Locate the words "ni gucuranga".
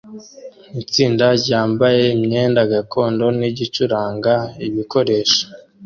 3.39-4.33